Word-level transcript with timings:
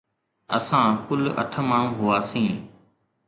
اسان 0.57 0.87
ڪل 1.05 1.21
اٺ 1.41 1.53
ماڻهو 1.69 2.03
هئاسين. 2.09 2.53